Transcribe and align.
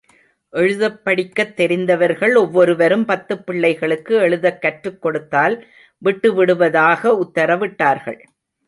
எழுதப் 0.53 1.03
படிக்கத் 1.03 1.55
தெரிந்தவர்கள் 1.55 2.35
ஒவ்வொருவரும் 2.35 3.05
பத்துப் 3.05 3.45
பிள்ளைகளுக்கு 3.45 4.15
எழுதக் 4.15 4.61
கற்றுக் 4.61 5.01
கொடுத்தால், 5.01 5.65
விட்டு 5.97 6.33
விடுவதாக 6.33 7.17
உத்தரவிட்டார்கள். 7.23 8.19